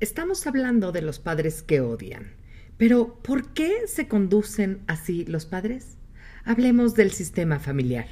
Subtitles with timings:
[0.00, 2.32] Estamos hablando de los padres que odian.
[2.78, 5.98] Pero, ¿por qué se conducen así los padres?
[6.42, 8.06] Hablemos del sistema familiar.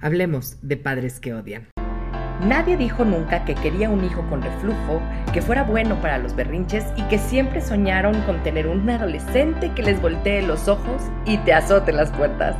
[0.00, 1.68] Hablemos de padres que odian.
[2.40, 5.02] Nadie dijo nunca que quería un hijo con reflujo,
[5.34, 9.82] que fuera bueno para los berrinches y que siempre soñaron con tener un adolescente que
[9.82, 12.56] les voltee los ojos y te azote las puertas.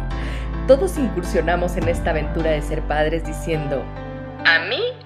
[0.69, 3.83] Todos incursionamos en esta aventura de ser padres diciendo,
[4.45, 5.04] a mí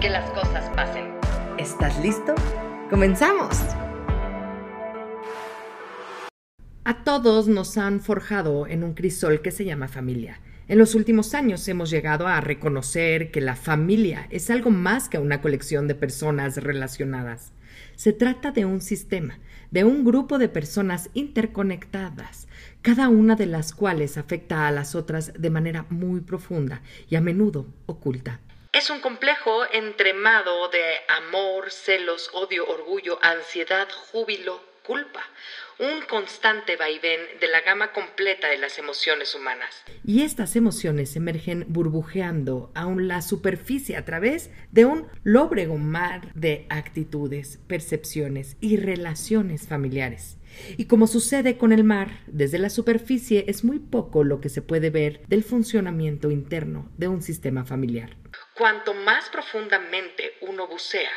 [0.00, 1.12] que las cosas pasen.
[1.58, 2.34] ¿Estás listo?
[2.88, 3.58] ¡Comenzamos!
[6.84, 10.40] A todos nos han forjado en un crisol que se llama familia.
[10.68, 15.18] En los últimos años hemos llegado a reconocer que la familia es algo más que
[15.18, 17.52] una colección de personas relacionadas.
[17.94, 19.38] Se trata de un sistema,
[19.70, 22.48] de un grupo de personas interconectadas,
[22.80, 26.80] cada una de las cuales afecta a las otras de manera muy profunda
[27.10, 28.40] y a menudo oculta.
[28.72, 35.22] Es un complejo entremado de amor, celos, odio, orgullo, ansiedad, júbilo, culpa,
[35.80, 39.82] un constante vaivén de la gama completa de las emociones humanas.
[40.04, 46.66] Y estas emociones emergen burbujeando aún la superficie a través de un lóbrego mar de
[46.68, 50.38] actitudes, percepciones y relaciones familiares.
[50.76, 54.62] Y como sucede con el mar, desde la superficie es muy poco lo que se
[54.62, 58.16] puede ver del funcionamiento interno de un sistema familiar.
[58.60, 61.08] Cuanto más profundamente uno bucea,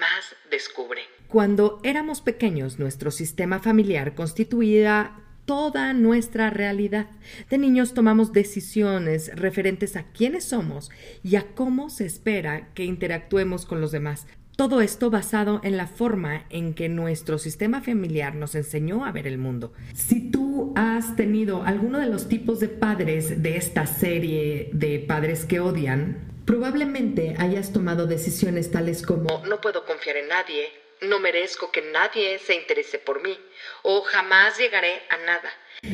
[0.00, 1.02] más descubre.
[1.28, 5.12] Cuando éramos pequeños, nuestro sistema familiar constituía
[5.44, 7.10] toda nuestra realidad.
[7.50, 10.90] De niños tomamos decisiones referentes a quiénes somos
[11.22, 14.26] y a cómo se espera que interactuemos con los demás.
[14.56, 19.26] Todo esto basado en la forma en que nuestro sistema familiar nos enseñó a ver
[19.26, 19.72] el mundo.
[19.94, 25.44] Si tú has tenido alguno de los tipos de padres de esta serie de padres
[25.44, 31.72] que odian, Probablemente hayas tomado decisiones tales como no puedo confiar en nadie, no merezco
[31.72, 33.36] que nadie se interese por mí
[33.82, 35.50] o jamás llegaré a nada.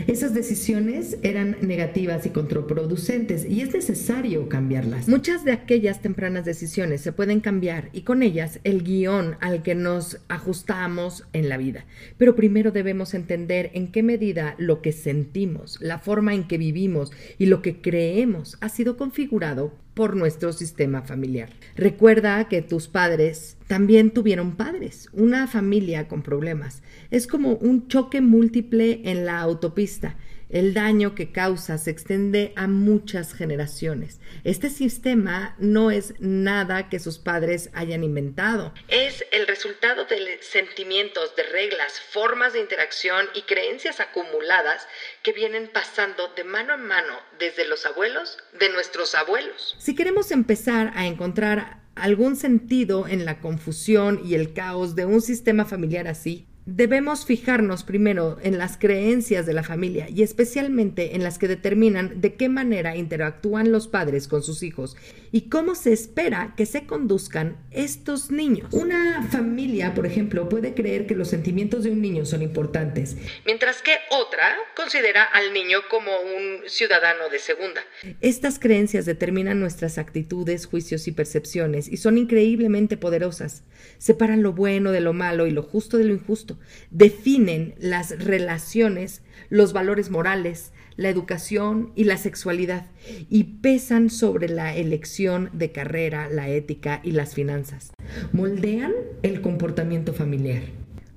[0.06, 5.08] Esas decisiones eran negativas y contraproducentes y es necesario cambiarlas.
[5.08, 9.74] Muchas de aquellas tempranas decisiones se pueden cambiar y con ellas el guion al que
[9.74, 11.84] nos ajustamos en la vida.
[12.18, 17.12] Pero primero debemos entender en qué medida lo que sentimos, la forma en que vivimos
[17.38, 21.50] y lo que creemos ha sido configurado por nuestro sistema familiar.
[21.76, 26.82] Recuerda que tus padres también tuvieron padres, una familia con problemas.
[27.10, 30.16] Es como un choque múltiple en la autopista
[30.52, 34.20] el daño que causa se extiende a muchas generaciones.
[34.44, 38.72] Este sistema no es nada que sus padres hayan inventado.
[38.88, 44.86] Es el resultado de sentimientos, de reglas, formas de interacción y creencias acumuladas
[45.22, 49.74] que vienen pasando de mano en mano desde los abuelos de nuestros abuelos.
[49.78, 55.20] Si queremos empezar a encontrar algún sentido en la confusión y el caos de un
[55.22, 61.24] sistema familiar así, Debemos fijarnos primero en las creencias de la familia y especialmente en
[61.24, 64.96] las que determinan de qué manera interactúan los padres con sus hijos
[65.32, 68.72] y cómo se espera que se conduzcan estos niños.
[68.72, 73.82] Una familia, por ejemplo, puede creer que los sentimientos de un niño son importantes, mientras
[73.82, 77.80] que otra considera al niño como un ciudadano de segunda.
[78.20, 83.64] Estas creencias determinan nuestras actitudes, juicios y percepciones y son increíblemente poderosas.
[83.98, 86.51] Separan lo bueno de lo malo y lo justo de lo injusto
[86.90, 92.86] definen las relaciones, los valores morales, la educación y la sexualidad
[93.30, 97.92] y pesan sobre la elección de carrera, la ética y las finanzas.
[98.32, 98.92] Moldean
[99.22, 100.62] el comportamiento familiar.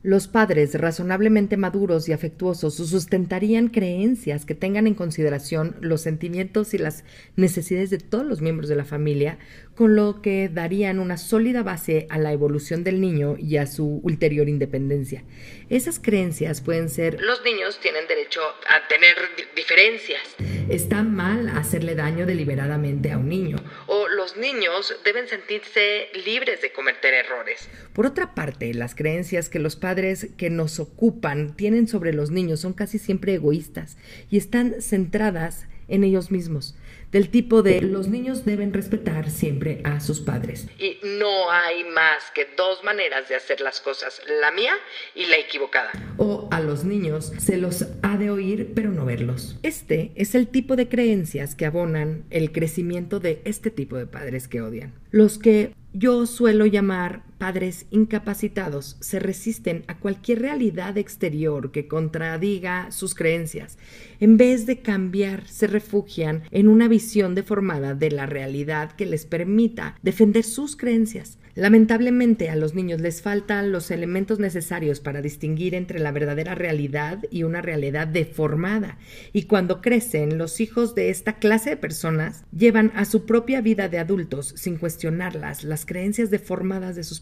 [0.06, 6.78] Los padres razonablemente maduros y afectuosos sustentarían creencias que tengan en consideración los sentimientos y
[6.78, 7.04] las
[7.36, 9.40] necesidades de todos los miembros de la familia,
[9.74, 14.00] con lo que darían una sólida base a la evolución del niño y a su
[14.04, 15.24] ulterior independencia.
[15.72, 19.16] Esas creencias pueden ser los niños tienen derecho a tener
[19.56, 20.22] diferencias.
[20.70, 23.58] Está mal hacerle daño deliberadamente a un niño.
[23.88, 23.95] O
[24.26, 27.70] los niños deben sentirse libres de cometer errores.
[27.94, 32.62] Por otra parte, las creencias que los padres que nos ocupan tienen sobre los niños
[32.62, 33.98] son casi siempre egoístas
[34.32, 36.76] y están centradas en ellos mismos,
[37.12, 40.68] del tipo de los niños deben respetar siempre a sus padres.
[40.78, 44.74] Y no hay más que dos maneras de hacer las cosas, la mía
[45.16, 45.92] y la equivocada.
[46.18, 49.58] O a los niños se los ha de oír pero no verlos.
[49.64, 54.48] Este es el tipo de creencias que abonan el crecimiento de este tipo de padres
[54.48, 54.94] que odian.
[55.12, 62.92] Los que yo suelo llamar padres incapacitados se resisten a cualquier realidad exterior que contradiga
[62.92, 63.78] sus creencias.
[64.20, 69.26] En vez de cambiar, se refugian en una visión deformada de la realidad que les
[69.26, 71.38] permita defender sus creencias.
[71.56, 77.24] Lamentablemente a los niños les faltan los elementos necesarios para distinguir entre la verdadera realidad
[77.32, 78.98] y una realidad deformada.
[79.32, 83.88] Y cuando crecen, los hijos de esta clase de personas llevan a su propia vida
[83.88, 87.22] de adultos sin cuestionarlas las creencias deformadas de sus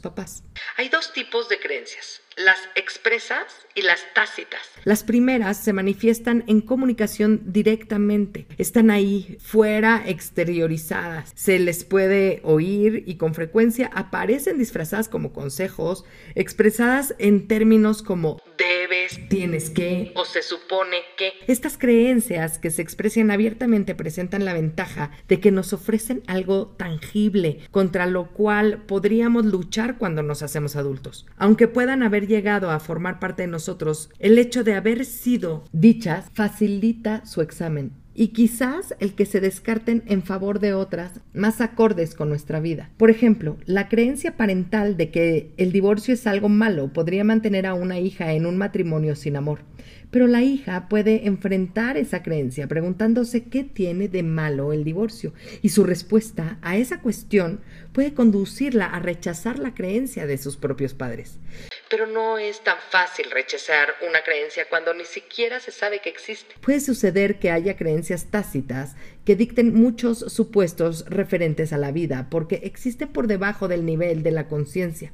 [0.77, 3.45] Hay dos tipos de creencias las expresas
[3.75, 4.61] y las tácitas.
[4.83, 13.03] Las primeras se manifiestan en comunicación directamente, están ahí, fuera, exteriorizadas, se les puede oír
[13.05, 20.25] y con frecuencia aparecen disfrazadas como consejos, expresadas en términos como debes, tienes que o
[20.25, 21.33] se supone que.
[21.47, 27.59] Estas creencias que se expresan abiertamente presentan la ventaja de que nos ofrecen algo tangible
[27.71, 31.25] contra lo cual podríamos luchar cuando nos hacemos adultos.
[31.37, 36.29] Aunque puedan haber llegado a formar parte de nosotros, el hecho de haber sido dichas
[36.33, 42.15] facilita su examen y quizás el que se descarten en favor de otras más acordes
[42.15, 42.89] con nuestra vida.
[42.97, 47.73] Por ejemplo, la creencia parental de que el divorcio es algo malo podría mantener a
[47.73, 49.59] una hija en un matrimonio sin amor.
[50.13, 55.33] Pero la hija puede enfrentar esa creencia preguntándose qué tiene de malo el divorcio
[55.63, 57.61] y su respuesta a esa cuestión
[57.93, 61.39] puede conducirla a rechazar la creencia de sus propios padres.
[61.89, 66.53] Pero no es tan fácil rechazar una creencia cuando ni siquiera se sabe que existe.
[66.61, 68.95] Puede suceder que haya creencias tácitas
[69.25, 74.29] que dicten muchos supuestos referentes a la vida porque existen por debajo del nivel de
[74.29, 75.11] la conciencia.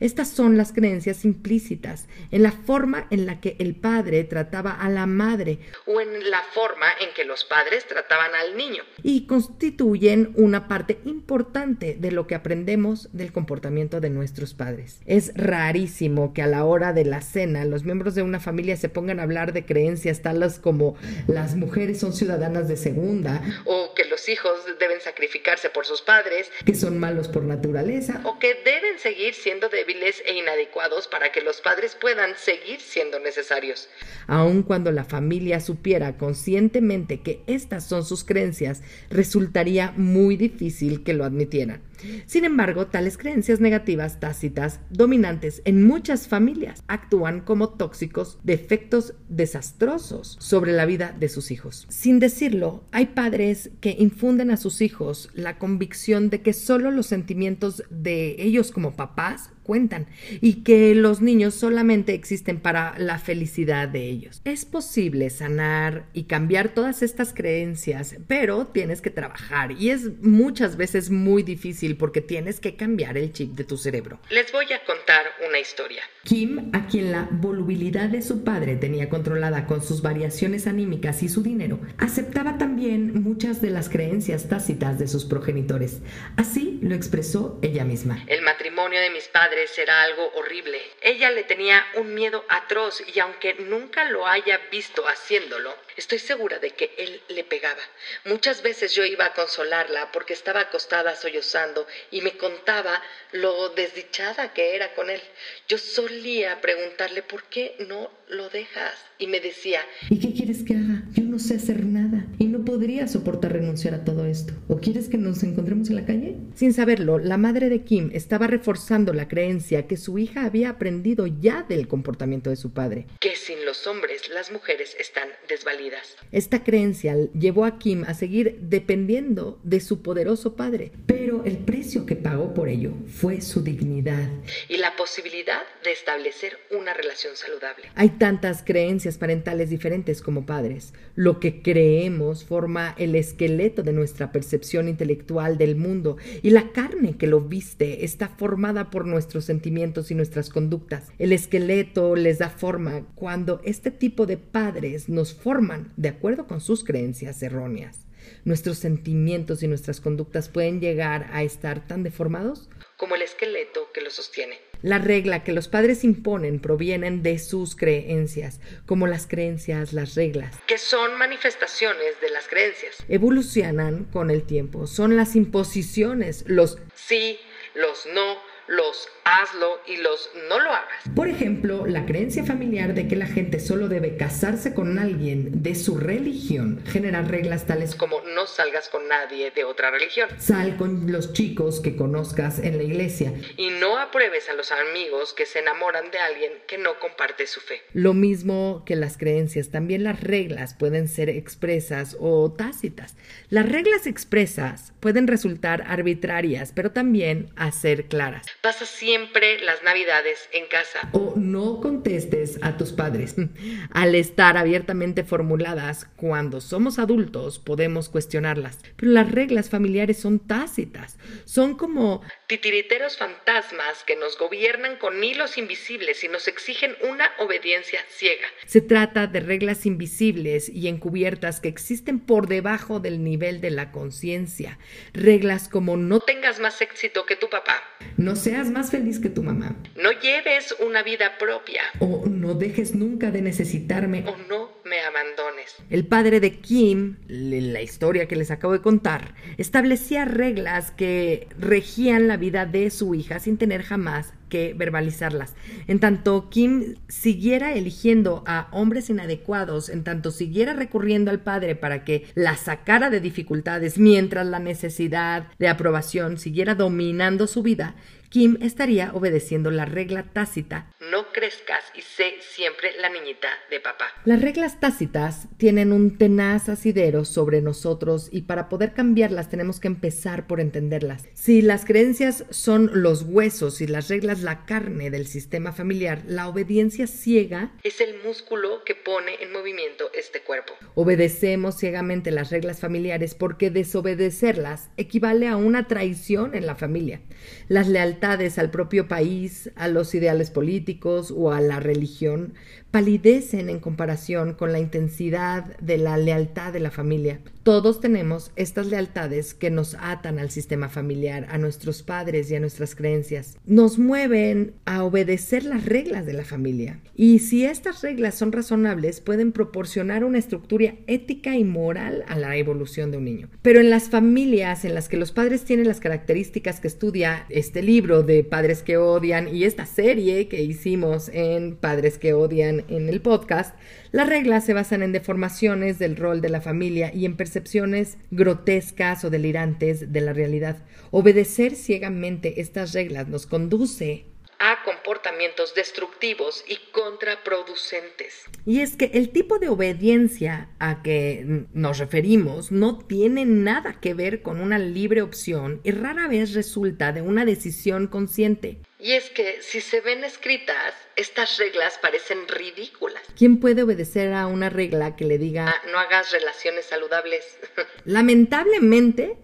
[0.00, 4.88] Estas son las creencias implícitas en la forma en la que el padre trataba a
[4.88, 8.82] la madre o en la forma en que los padres trataban al niño.
[9.02, 15.00] y constituyen una parte importante de lo que aprendemos del comportamiento de nuestros padres.
[15.06, 18.88] Es rarísimo que a la hora de la cena los miembros de una familia se
[18.88, 20.96] pongan a hablar de creencias tales como
[21.26, 26.50] las mujeres son ciudadanas de segunda o que los hijos deben sacrificarse por sus padres,
[26.64, 28.20] que son malos por naturaleza.
[28.24, 33.18] O que deben seguir siendo débiles e inadecuados para que los padres puedan seguir siendo
[33.20, 33.88] necesarios.
[34.26, 41.14] Aun cuando la familia supiera conscientemente que estas son sus creencias, resultaría muy difícil que
[41.14, 41.82] lo admitieran.
[42.26, 49.14] Sin embargo, tales creencias negativas tácitas dominantes en muchas familias actúan como tóxicos de efectos
[49.28, 51.86] desastrosos sobre la vida de sus hijos.
[51.88, 57.06] Sin decirlo, hay padres que infunden a sus hijos la convicción de que solo los
[57.06, 60.06] sentimientos de ellos como papás cuentan
[60.40, 64.40] y que los niños solamente existen para la felicidad de ellos.
[64.44, 70.76] Es posible sanar y cambiar todas estas creencias, pero tienes que trabajar y es muchas
[70.76, 74.20] veces muy difícil porque tienes que cambiar el chip de tu cerebro.
[74.30, 76.02] Les voy a contar una historia.
[76.22, 81.28] Kim, a quien la volubilidad de su padre tenía controlada con sus variaciones anímicas y
[81.28, 86.02] su dinero, aceptaba también muchas de las creencias tácitas de sus progenitores.
[86.36, 88.22] Así lo expresó ella misma.
[88.26, 90.80] El matrimonio de mis padres era algo horrible.
[91.00, 96.58] Ella le tenía un miedo atroz y aunque nunca lo haya visto haciéndolo, estoy segura
[96.58, 97.82] de que él le pegaba.
[98.24, 103.02] Muchas veces yo iba a consolarla porque estaba acostada sollozando y me contaba
[103.32, 105.20] lo desdichada que era con él.
[105.68, 109.80] Yo solía preguntarle por qué no lo dejas y me decía,
[110.10, 111.02] ¿y qué quieres que haga?
[111.12, 114.52] Yo no sé hacer nada y no podría soportar renunciar a todo esto.
[114.68, 116.36] ¿O quieres que nos encontremos en la calle?
[116.54, 121.26] Sin saberlo, la madre de Kim estaba reforzando la creencia que su hija había aprendido
[121.26, 123.06] ya del comportamiento de su padre.
[123.18, 126.16] Que sin los hombres las mujeres están desvalidas.
[126.32, 132.04] Esta creencia llevó a Kim a seguir dependiendo de su poderoso padre, pero el precio
[132.04, 134.28] que pagó por ello fue su dignidad
[134.68, 137.86] y la posibilidad de establecer una relación saludable.
[137.94, 140.92] Hay tantas creencias parentales diferentes como padres.
[141.14, 142.65] Lo que creemos forma
[142.96, 148.28] el esqueleto de nuestra percepción intelectual del mundo y la carne que lo viste está
[148.28, 151.12] formada por nuestros sentimientos y nuestras conductas.
[151.18, 156.60] El esqueleto les da forma cuando este tipo de padres nos forman de acuerdo con
[156.60, 158.06] sus creencias erróneas.
[158.44, 164.00] Nuestros sentimientos y nuestras conductas pueden llegar a estar tan deformados como el esqueleto que
[164.00, 164.58] lo sostiene.
[164.82, 170.56] La regla que los padres imponen provienen de sus creencias, como las creencias, las reglas,
[170.66, 172.96] que son manifestaciones de las creencias.
[173.08, 177.38] Evolucionan con el tiempo, son las imposiciones, los sí,
[177.74, 178.36] los no,
[178.68, 181.02] los hazlo y los no lo hagas.
[181.14, 185.74] Por ejemplo, la creencia familiar de que la gente solo debe casarse con alguien de
[185.74, 190.28] su religión genera reglas tales como no salgas con nadie de otra religión.
[190.38, 193.32] Sal con los chicos que conozcas en la iglesia.
[193.56, 197.60] Y no apruebes a los amigos que se enamoran de alguien que no comparte su
[197.60, 197.82] fe.
[197.92, 203.16] Lo mismo que las creencias, también las reglas pueden ser expresas o tácitas.
[203.48, 208.46] Las reglas expresas pueden resultar arbitrarias, pero también hacer claras.
[208.60, 209.15] Pasa siempre
[209.62, 211.08] las navidades en casa.
[211.12, 213.34] O no contestes a tus padres.
[213.90, 218.78] Al estar abiertamente formuladas, cuando somos adultos podemos cuestionarlas.
[218.96, 221.16] Pero las reglas familiares son tácitas.
[221.44, 228.00] Son como titiriteros fantasmas que nos gobiernan con hilos invisibles y nos exigen una obediencia
[228.08, 228.46] ciega.
[228.66, 233.92] Se trata de reglas invisibles y encubiertas que existen por debajo del nivel de la
[233.92, 234.78] conciencia.
[235.12, 237.82] Reglas como no tengas más éxito que tu papá.
[238.16, 239.76] No seas más feliz que tu mamá.
[239.96, 241.82] No lleves una vida propia.
[242.00, 244.24] O no dejes nunca de necesitarme.
[244.26, 245.76] O no me abandones.
[245.90, 252.28] El padre de Kim, la historia que les acabo de contar, establecía reglas que regían
[252.28, 255.54] la vida de su hija sin tener jamás que verbalizarlas.
[255.86, 262.04] En tanto Kim siguiera eligiendo a hombres inadecuados, en tanto siguiera recurriendo al padre para
[262.04, 267.96] que la sacara de dificultades, mientras la necesidad de aprobación siguiera dominando su vida,
[268.28, 274.06] Kim estaría obedeciendo la regla tácita no crezcas y sé siempre la niñita de papá.
[274.24, 279.88] Las reglas tácitas tienen un tenaz asidero sobre nosotros y para poder cambiarlas tenemos que
[279.88, 281.28] empezar por entenderlas.
[281.34, 286.48] Si las creencias son los huesos y las reglas la carne del sistema familiar, la
[286.48, 290.72] obediencia ciega es el músculo que pone en movimiento este cuerpo.
[290.94, 297.20] Obedecemos ciegamente las reglas familiares porque desobedecerlas equivale a una traición en la familia.
[297.68, 300.95] Las lealtades al propio país, a los ideales políticos
[301.30, 302.54] o a la religión
[302.96, 307.40] palidecen en comparación con la intensidad de la lealtad de la familia.
[307.62, 312.60] Todos tenemos estas lealtades que nos atan al sistema familiar, a nuestros padres y a
[312.60, 313.58] nuestras creencias.
[313.66, 317.00] Nos mueven a obedecer las reglas de la familia.
[317.14, 322.56] Y si estas reglas son razonables, pueden proporcionar una estructura ética y moral a la
[322.56, 323.48] evolución de un niño.
[323.60, 327.82] Pero en las familias en las que los padres tienen las características que estudia este
[327.82, 333.08] libro de Padres que odian y esta serie que hicimos en Padres que odian en
[333.08, 333.76] el podcast,
[334.12, 339.24] las reglas se basan en deformaciones del rol de la familia y en percepciones grotescas
[339.24, 340.84] o delirantes de la realidad.
[341.10, 344.26] Obedecer ciegamente estas reglas nos conduce
[344.58, 348.44] a comportamientos destructivos y contraproducentes.
[348.64, 354.14] Y es que el tipo de obediencia a que nos referimos no tiene nada que
[354.14, 358.80] ver con una libre opción y rara vez resulta de una decisión consciente.
[358.98, 363.22] Y es que si se ven escritas, estas reglas parecen ridículas.
[363.36, 367.44] ¿Quién puede obedecer a una regla que le diga no hagas relaciones saludables?
[368.04, 369.36] Lamentablemente,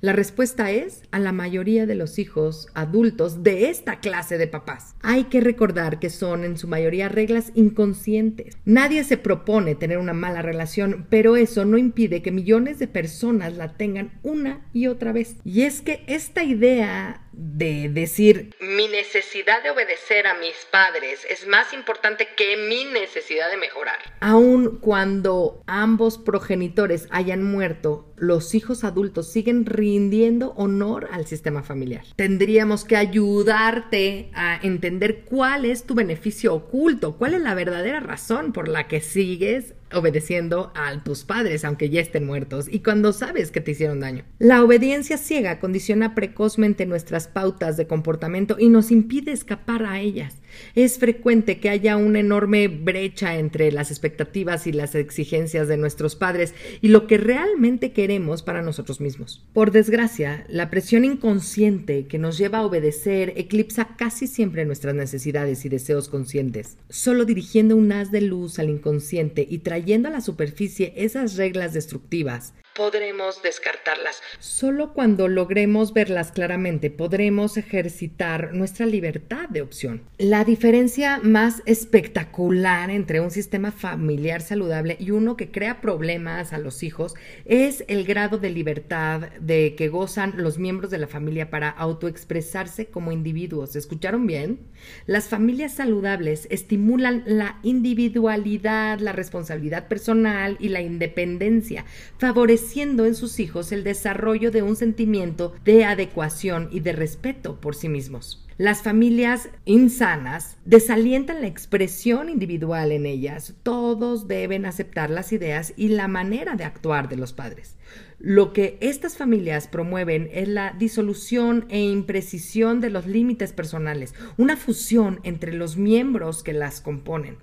[0.00, 4.94] la respuesta es a la mayoría de los hijos adultos de esta clase de papás.
[5.00, 8.56] Hay que recordar que son en su mayoría reglas inconscientes.
[8.64, 13.54] Nadie se propone tener una mala relación, pero eso no impide que millones de personas
[13.54, 15.36] la tengan una y otra vez.
[15.44, 21.46] Y es que esta idea de decir mi necesidad de obedecer a mis padres es
[21.46, 23.98] más importante que mi necesidad de mejorar.
[24.20, 32.04] Aun cuando ambos progenitores hayan muerto, los hijos adultos siguen rindiendo honor al sistema familiar.
[32.16, 38.52] Tendríamos que ayudarte a entender cuál es tu beneficio oculto, cuál es la verdadera razón
[38.52, 43.50] por la que sigues obedeciendo a tus padres, aunque ya estén muertos, y cuando sabes
[43.50, 44.24] que te hicieron daño.
[44.38, 50.40] La obediencia ciega condiciona precozmente nuestras pautas de comportamiento y nos impide escapar a ellas.
[50.74, 56.16] Es frecuente que haya una enorme brecha entre las expectativas y las exigencias de nuestros
[56.16, 59.44] padres y lo que realmente queremos para nosotros mismos.
[59.52, 65.64] Por desgracia, la presión inconsciente que nos lleva a obedecer eclipsa casi siempre nuestras necesidades
[65.64, 66.76] y deseos conscientes.
[66.88, 71.72] Solo dirigiendo un haz de luz al inconsciente y trayendo a la superficie esas reglas
[71.72, 74.22] destructivas, podremos descartarlas.
[74.38, 80.02] Solo cuando logremos verlas claramente podremos ejercitar nuestra libertad de opción.
[80.18, 86.58] La diferencia más espectacular entre un sistema familiar saludable y uno que crea problemas a
[86.58, 87.14] los hijos
[87.46, 92.86] es el grado de libertad de que gozan los miembros de la familia para autoexpresarse
[92.86, 93.74] como individuos.
[93.74, 94.60] ¿Escucharon bien?
[95.06, 101.86] Las familias saludables estimulan la individualidad, la responsabilidad personal y la independencia,
[102.18, 107.74] favoreciendo en sus hijos el desarrollo de un sentimiento de adecuación y de respeto por
[107.74, 108.42] sí mismos.
[108.58, 113.54] Las familias insanas desalientan la expresión individual en ellas.
[113.62, 117.76] Todos deben aceptar las ideas y la manera de actuar de los padres.
[118.18, 124.56] Lo que estas familias promueven es la disolución e imprecisión de los límites personales, una
[124.56, 127.36] fusión entre los miembros que las componen.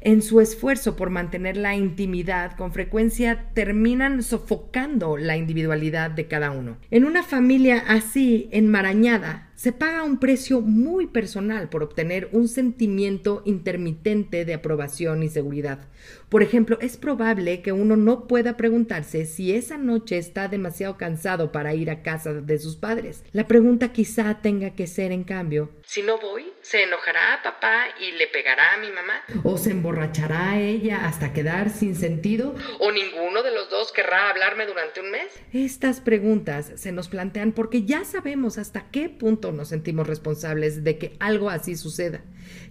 [0.00, 6.52] En su esfuerzo por mantener la intimidad, con frecuencia terminan sofocando la individualidad de cada
[6.52, 6.78] uno.
[6.90, 13.42] En una familia así enmarañada, se paga un precio muy personal por obtener un sentimiento
[13.44, 15.88] intermitente de aprobación y seguridad.
[16.28, 21.50] Por ejemplo, es probable que uno no pueda preguntarse si esa noche está demasiado cansado
[21.50, 23.24] para ir a casa de sus padres.
[23.32, 27.86] La pregunta quizá tenga que ser, en cambio, si no voy, ¿se enojará a papá
[27.98, 29.24] y le pegará a mi mamá?
[29.42, 32.54] ¿O se emborrachará ella hasta quedar sin sentido?
[32.78, 35.32] ¿O ninguno de los dos querrá hablarme durante un mes?
[35.52, 40.98] Estas preguntas se nos plantean porque ya sabemos hasta qué punto nos sentimos responsables de
[40.98, 42.20] que algo así suceda.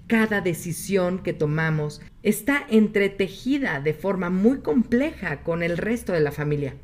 [0.07, 6.31] Cada decisión que tomamos está entretejida de forma muy compleja con el resto de la
[6.31, 6.75] familia.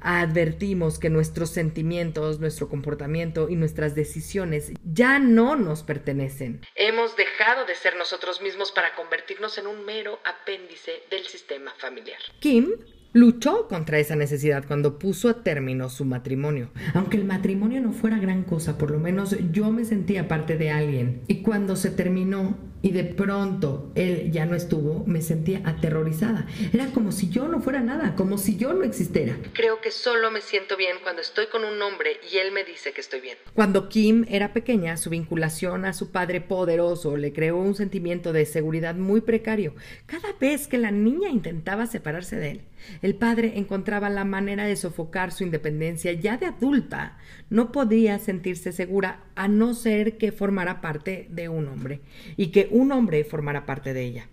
[0.00, 6.60] Advertimos que nuestros sentimientos, nuestro comportamiento y nuestras decisiones ya no nos pertenecen.
[6.74, 12.18] Hemos dejado de ser nosotros mismos para convertirnos en un mero apéndice del sistema familiar.
[12.40, 12.72] Kim
[13.14, 16.70] Luchó contra esa necesidad cuando puso a término su matrimonio.
[16.94, 20.70] Aunque el matrimonio no fuera gran cosa, por lo menos yo me sentía parte de
[20.70, 21.22] alguien.
[21.28, 26.46] Y cuando se terminó y de pronto él ya no estuvo, me sentía aterrorizada.
[26.72, 29.36] Era como si yo no fuera nada, como si yo no existiera.
[29.52, 32.92] Creo que solo me siento bien cuando estoy con un hombre y él me dice
[32.92, 33.38] que estoy bien.
[33.54, 38.46] Cuando Kim era pequeña, su vinculación a su padre poderoso le creó un sentimiento de
[38.46, 39.74] seguridad muy precario.
[40.06, 42.60] Cada vez que la niña intentaba separarse de él,
[43.00, 47.18] el padre encontraba la manera de sofocar su independencia ya de adulta.
[47.50, 52.00] No podía sentirse segura a no ser que formara parte de un hombre
[52.36, 54.28] y que un hombre formara parte de ella.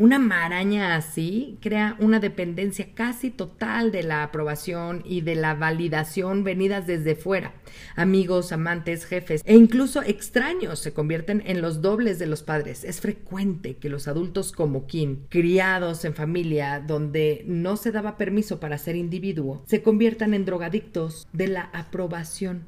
[0.00, 6.42] Una maraña así crea una dependencia casi total de la aprobación y de la validación
[6.42, 7.52] venidas desde fuera.
[7.96, 12.82] Amigos, amantes, jefes e incluso extraños se convierten en los dobles de los padres.
[12.82, 18.58] Es frecuente que los adultos como Kim, criados en familia donde no se daba permiso
[18.58, 22.64] para ser individuo, se conviertan en drogadictos de la aprobación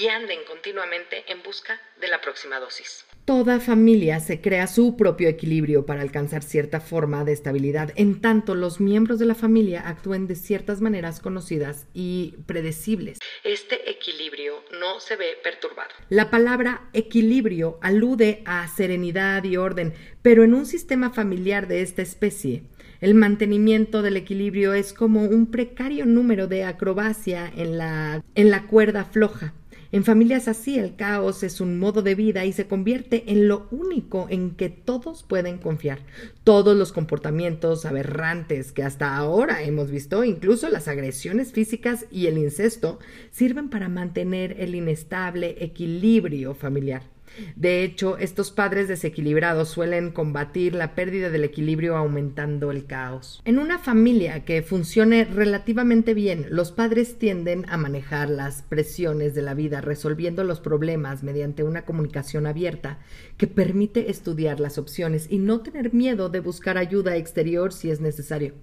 [0.00, 3.07] y anden continuamente en busca de la próxima dosis.
[3.28, 8.54] Toda familia se crea su propio equilibrio para alcanzar cierta forma de estabilidad, en tanto
[8.54, 13.18] los miembros de la familia actúen de ciertas maneras conocidas y predecibles.
[13.44, 15.90] Este equilibrio no se ve perturbado.
[16.08, 22.00] La palabra equilibrio alude a serenidad y orden, pero en un sistema familiar de esta
[22.00, 22.62] especie,
[23.02, 28.66] el mantenimiento del equilibrio es como un precario número de acrobacia en la, en la
[28.66, 29.52] cuerda floja.
[29.90, 33.68] En familias así el caos es un modo de vida y se convierte en lo
[33.70, 36.00] único en que todos pueden confiar.
[36.44, 42.36] Todos los comportamientos aberrantes que hasta ahora hemos visto, incluso las agresiones físicas y el
[42.36, 42.98] incesto,
[43.30, 47.17] sirven para mantener el inestable equilibrio familiar.
[47.56, 53.40] De hecho, estos padres desequilibrados suelen combatir la pérdida del equilibrio aumentando el caos.
[53.44, 59.42] En una familia que funcione relativamente bien, los padres tienden a manejar las presiones de
[59.42, 62.98] la vida resolviendo los problemas mediante una comunicación abierta
[63.36, 68.00] que permite estudiar las opciones y no tener miedo de buscar ayuda exterior si es
[68.00, 68.54] necesario.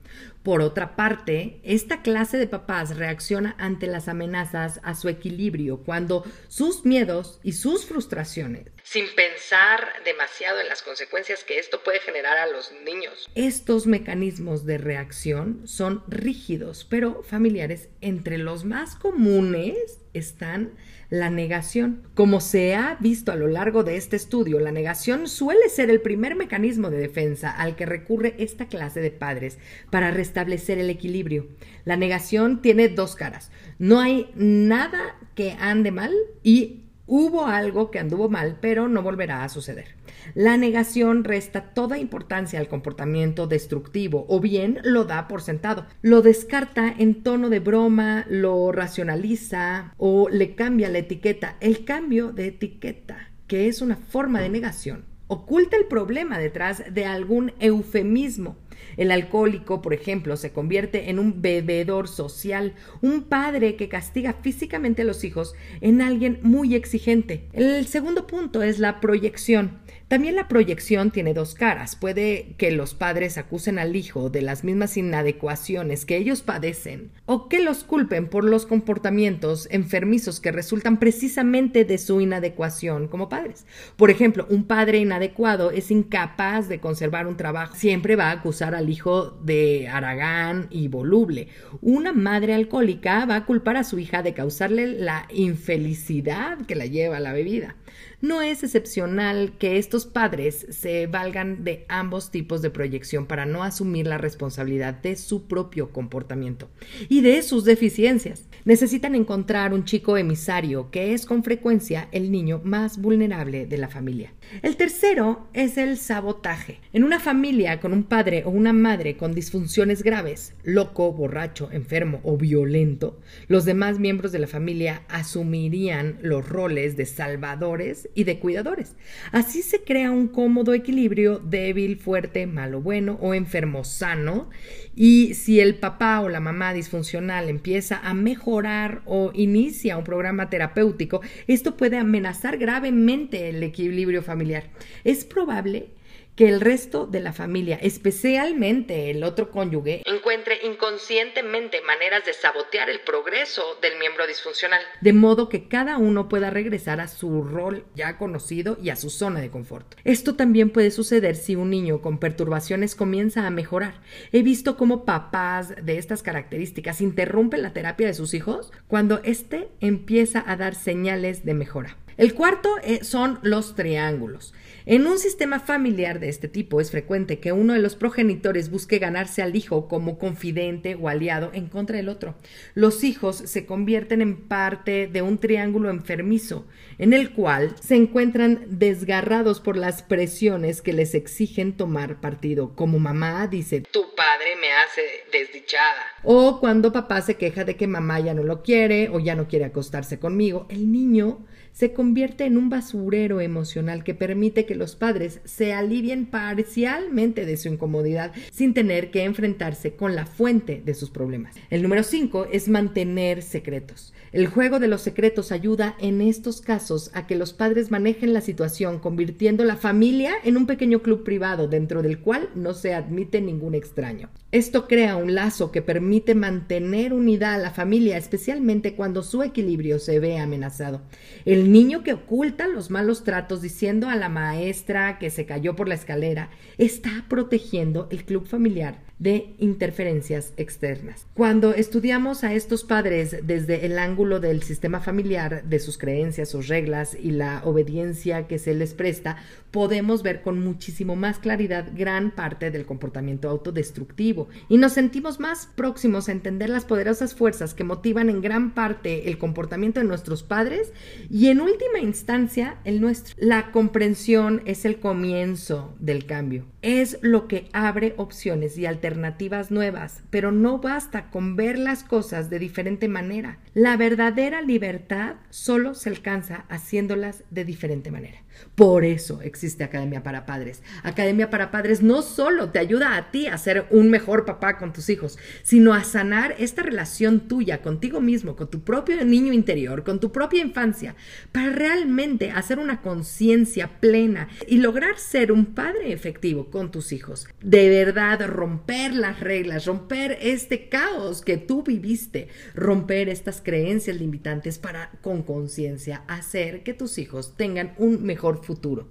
[0.45, 6.23] Por otra parte, esta clase de papás reacciona ante las amenazas a su equilibrio cuando
[6.49, 12.37] sus miedos y sus frustraciones, sin pensar demasiado en las consecuencias que esto puede generar
[12.37, 13.27] a los niños.
[13.33, 17.89] Estos mecanismos de reacción son rígidos, pero familiares.
[18.01, 20.75] Entre los más comunes están
[21.09, 22.07] la negación.
[22.13, 25.99] Como se ha visto a lo largo de este estudio, la negación suele ser el
[25.99, 29.57] primer mecanismo de defensa al que recurre esta clase de padres
[29.89, 31.47] para restablecer el equilibrio.
[31.85, 33.51] La negación tiene dos caras.
[33.79, 39.43] No hay nada que ande mal y hubo algo que anduvo mal, pero no volverá
[39.43, 39.95] a suceder.
[40.33, 45.85] La negación resta toda importancia al comportamiento destructivo o bien lo da por sentado.
[46.01, 51.57] Lo descarta en tono de broma, lo racionaliza o le cambia la etiqueta.
[51.59, 57.05] El cambio de etiqueta, que es una forma de negación, oculta el problema detrás de
[57.05, 58.57] algún eufemismo
[58.97, 65.01] el alcohólico, por ejemplo, se convierte en un bebedor social, un padre que castiga físicamente
[65.01, 67.47] a los hijos en alguien muy exigente.
[67.53, 69.79] El segundo punto es la proyección.
[70.07, 71.95] También la proyección tiene dos caras.
[71.95, 77.49] Puede que los padres acusen al hijo de las mismas inadecuaciones que ellos padecen o
[77.49, 83.65] que los culpen por los comportamientos enfermizos que resultan precisamente de su inadecuación como padres.
[83.95, 87.75] Por ejemplo, un padre inadecuado es incapaz de conservar un trabajo.
[87.75, 91.47] Siempre va a acusar al hijo de aragán y voluble.
[91.81, 96.85] Una madre alcohólica va a culpar a su hija de causarle la infelicidad que la
[96.85, 97.75] lleva a la bebida.
[98.21, 103.63] No es excepcional que estos padres se valgan de ambos tipos de proyección para no
[103.63, 106.69] asumir la responsabilidad de su propio comportamiento
[107.09, 108.47] y de sus deficiencias.
[108.63, 113.89] Necesitan encontrar un chico emisario que es con frecuencia el niño más vulnerable de la
[113.89, 114.33] familia.
[114.61, 116.79] El tercero es el sabotaje.
[116.93, 122.21] En una familia con un padre o una madre con disfunciones graves, loco, borracho, enfermo
[122.23, 128.39] o violento, los demás miembros de la familia asumirían los roles de salvadores y de
[128.39, 128.95] cuidadores.
[129.31, 134.49] Así se crea un cómodo equilibrio débil, fuerte, malo, bueno o enfermo, sano.
[134.95, 140.49] Y si el papá o la mamá disfuncional empieza a mejorar o inicia un programa
[140.49, 144.69] terapéutico, esto puede amenazar gravemente el equilibrio familiar.
[145.03, 145.95] Es probable que
[146.37, 152.99] el resto de la familia, especialmente el otro cónyuge, encuentre inconscientemente maneras de sabotear el
[153.01, 158.17] progreso del miembro disfuncional, de modo que cada uno pueda regresar a su rol ya
[158.17, 159.95] conocido y a su zona de confort.
[160.03, 164.01] Esto también puede suceder si un niño con perturbaciones comienza a mejorar.
[164.33, 169.69] He visto cómo papás de estas características interrumpen la terapia de sus hijos cuando éste
[169.79, 171.97] empieza a dar señales de mejora.
[172.17, 174.53] El cuarto eh, son los triángulos.
[174.85, 178.99] En un sistema familiar de este tipo es frecuente que uno de los progenitores busque
[178.99, 182.35] ganarse al hijo como confidente o aliado en contra del otro.
[182.73, 186.67] Los hijos se convierten en parte de un triángulo enfermizo,
[186.99, 192.75] en el cual se encuentran desgarrados por las presiones que les exigen tomar partido.
[192.75, 195.01] Como mamá dice, tu padre me hace
[195.33, 196.03] desdichada.
[196.23, 199.47] O cuando papá se queja de que mamá ya no lo quiere o ya no
[199.47, 201.43] quiere acostarse conmigo, el niño
[201.75, 207.57] se convierte en un basurero emocional que permite que los padres se alivien parcialmente de
[207.57, 211.53] su incomodidad sin tener que enfrentarse con la fuente de sus problemas.
[211.69, 214.13] El número 5 es mantener secretos.
[214.35, 218.41] El juego de los secretos ayuda en estos casos a que los padres manejen la
[218.41, 223.39] situación convirtiendo la familia en un pequeño club privado dentro del cual no se admite
[223.39, 224.29] ningún extraño.
[224.51, 229.99] Esto crea un lazo que permite mantener unidad a la familia, especialmente cuando su equilibrio
[229.99, 230.99] se ve amenazado.
[231.45, 235.87] El niño que oculta los malos tratos diciendo a la maestra que se cayó por
[235.87, 241.25] la escalera está protegiendo el club familiar de interferencias externas.
[241.33, 246.61] Cuando estudiamos a estos padres desde el ángulo del sistema familiar, de sus creencias o
[246.61, 249.37] reglas y la obediencia que se les presta,
[249.75, 255.67] podemos ver con muchísimo más claridad gran parte del comportamiento autodestructivo y nos sentimos más
[255.75, 260.43] próximos a entender las poderosas fuerzas que motivan en gran parte el comportamiento de nuestros
[260.43, 260.93] padres
[261.29, 263.35] y en última instancia el nuestro.
[263.37, 270.23] La comprensión es el comienzo del cambio, es lo que abre opciones y alternativas nuevas,
[270.29, 273.59] pero no basta con ver las cosas de diferente manera.
[273.75, 278.37] La verdadera libertad solo se alcanza haciéndolas de diferente manera.
[278.75, 280.81] Por eso existe Academia para Padres.
[281.03, 284.93] Academia para Padres no solo te ayuda a ti a ser un mejor papá con
[284.93, 290.05] tus hijos, sino a sanar esta relación tuya contigo mismo, con tu propio niño interior,
[290.05, 291.15] con tu propia infancia,
[291.51, 297.47] para realmente hacer una conciencia plena y lograr ser un padre efectivo con tus hijos.
[297.61, 304.79] De verdad, romper las reglas, romper este caos que tú viviste, romper estas creencias limitantes
[304.79, 309.09] para con conciencia hacer que tus hijos tengan un mejor futuro.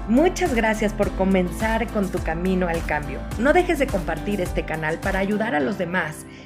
[0.10, 3.22] Muchas gracias por comenzar con tu camino al cambio.
[3.40, 6.26] No dejes de compartir este canal para ayudar a los demás